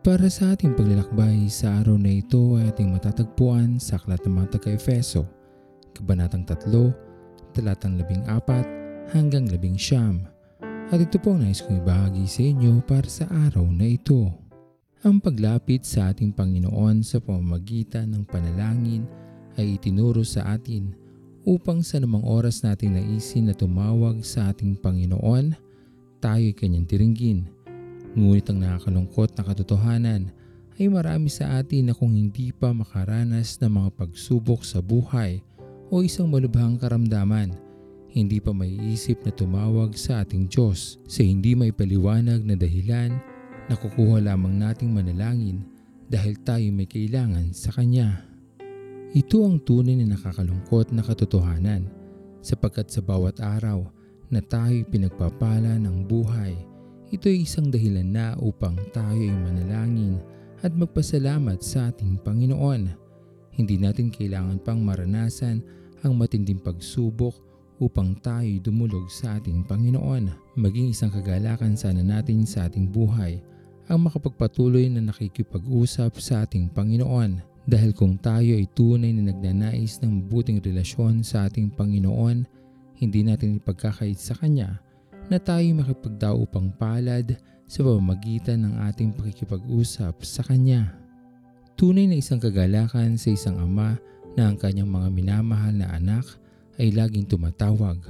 [0.00, 4.56] Para sa ating paglalakbay sa araw na ito ay ating matatagpuan sa Aklat ng mga
[4.56, 5.28] taga-Efeso,
[5.92, 10.24] Kabanatang 3, talatang 14 hanggang 11.
[10.88, 14.32] At ito po ang nais kong ibahagi sa inyo para sa araw na ito.
[15.04, 19.04] Ang paglapit sa ating Panginoon sa pamamagitan ng panalangin
[19.60, 20.96] ay itinuro sa atin
[21.44, 25.52] upang sa namang oras natin naisin na tumawag sa ating Panginoon,
[26.24, 27.59] tayo ay kanyang tiringgin
[28.18, 30.34] Ngunit ang nakakalungkot na katotohanan
[30.80, 35.44] ay marami sa atin na kung hindi pa makaranas ng mga pagsubok sa buhay
[35.92, 37.54] o isang malubhang karamdaman,
[38.10, 43.14] hindi pa may isip na tumawag sa ating Diyos sa hindi may paliwanag na dahilan
[43.70, 45.62] na kukuha lamang nating manalangin
[46.10, 48.26] dahil tayo may kailangan sa Kanya.
[49.14, 51.86] Ito ang tunay na nakakalungkot na katotohanan
[52.42, 53.86] sapagkat sa bawat araw
[54.26, 56.69] na tayo pinagpapala ng buhay
[57.10, 60.22] ito ay isang dahilan na upang tayo ay manalangin
[60.62, 62.86] at magpasalamat sa ating Panginoon.
[63.50, 65.58] Hindi natin kailangan pang maranasan
[66.06, 67.34] ang matinding pagsubok
[67.82, 70.54] upang tayo dumulog sa ating Panginoon.
[70.54, 73.42] Maging isang kagalakan sana natin sa ating buhay
[73.90, 77.42] ang makapagpatuloy na nakikipag-usap sa ating Panginoon.
[77.66, 82.46] Dahil kung tayo ay tunay na nagnanais ng mabuting relasyon sa ating Panginoon,
[83.02, 84.78] hindi natin ipagkakait sa Kanya
[85.30, 87.38] na tayo makipagdaupang palad
[87.70, 90.90] sa pamamagitan ng ating pakikipag-usap sa Kanya.
[91.78, 93.94] Tunay na isang kagalakan sa isang ama
[94.34, 96.26] na ang kanyang mga minamahal na anak
[96.82, 98.02] ay laging tumatawag,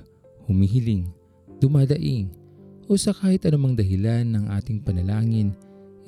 [0.48, 1.12] humihiling,
[1.60, 2.32] dumadaing,
[2.88, 5.52] o sa kahit anumang dahilan ng ating panalangin,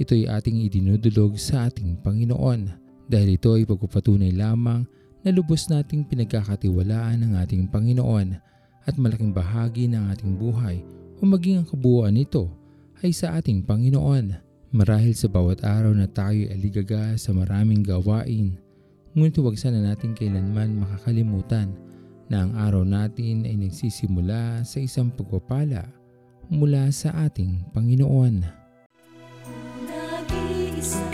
[0.01, 2.73] ito ay ating idinudulog sa ating Panginoon
[3.07, 4.89] dahil ito ay pagpapatunay lamang
[5.22, 8.33] na lubos nating pinagkakatiwalaan ng ating Panginoon
[8.89, 10.83] at malaking bahagi ng ating buhay
[11.22, 12.50] o maging ang kabuuan nito
[13.06, 14.34] ay sa ating Panginoon.
[14.75, 18.59] Marahil sa bawat araw na tayo ay aligaga sa maraming gawain,
[19.15, 21.71] ngunit huwag sana natin kailanman makakalimutan
[22.27, 25.87] na ang araw natin ay nagsisimula sa isang pagpapala
[26.50, 28.43] mula sa ating Panginoon.
[30.27, 31.12] Tayo'y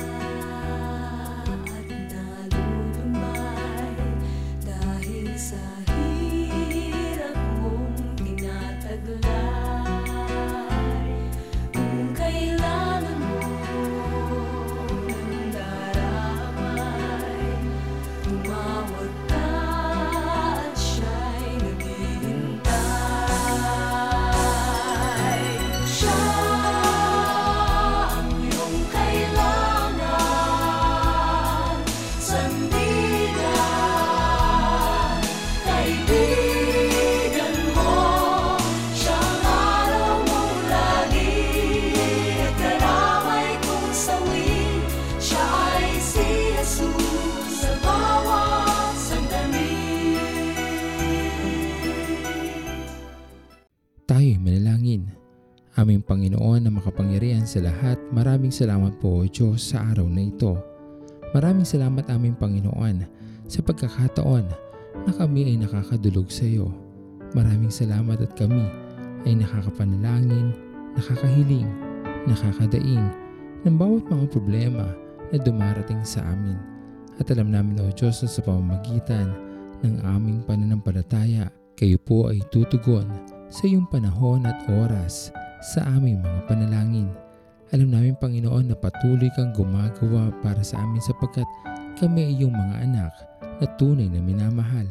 [55.89, 60.53] Aming Panginoon na makapangyarihan sa lahat, maraming salamat po o Diyos sa araw na ito.
[61.33, 63.09] Maraming salamat aming Panginoon
[63.49, 64.45] sa pagkakataon
[65.09, 66.69] na kami ay nakakadulog sa iyo.
[67.33, 68.69] Maraming salamat at kami
[69.25, 70.53] ay nakakapanalangin,
[70.93, 71.73] nakakahiling,
[72.29, 73.09] nakakadaing
[73.65, 74.93] ng bawat mga problema
[75.33, 76.61] na dumarating sa amin.
[77.17, 79.33] At alam namin o Diyos na sa pamamagitan
[79.89, 81.49] ng aming pananampalataya,
[81.81, 83.09] kayo po ay tutugon
[83.49, 87.11] sa iyong panahon at oras sa aming mga panalangin.
[87.75, 91.45] Alam namin Panginoon na patuloy kang gumagawa para sa amin sapagkat
[92.01, 93.13] kami ay iyong mga anak
[93.61, 94.89] na tunay na minamahal.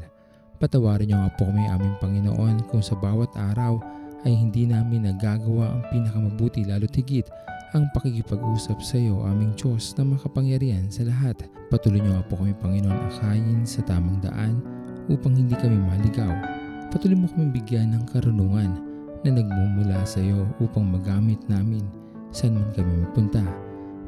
[0.62, 3.82] Patawarin niyo nga po kami aming Panginoon kung sa bawat araw
[4.26, 7.30] ay hindi namin nagagawa ang pinakamabuti lalo tigit
[7.76, 11.48] ang pakikipag-usap sa iyo aming Diyos na makapangyarihan sa lahat.
[11.68, 14.62] Patuloy niyo nga po kami Panginoon akayin sa tamang daan
[15.08, 18.87] upang hindi kami maligaw Patuloy mo kami bigyan ng karunungan
[19.24, 21.86] na nagmumula sa iyo upang magamit namin
[22.30, 23.44] saan man kami magpunta.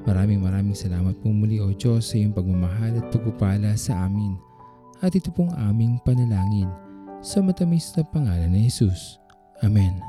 [0.08, 4.38] Maraming maraming salamat po muli o Diyos sa iyong pagmamahal at pagpupala sa amin.
[5.00, 6.68] At ito pong aming panalangin
[7.20, 9.20] sa matamis na pangalan ni Jesus.
[9.60, 10.00] Amen.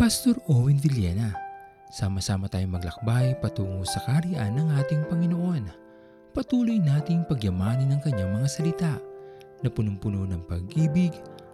[0.00, 1.36] Pastor Owen Villena,
[1.92, 5.68] sama-sama tayong maglakbay patungo sa kariyan ng ating Panginoon.
[6.32, 8.94] Patuloy nating pagyamanin ang kanyang mga salita
[9.60, 11.12] na punong-puno ng pag-ibig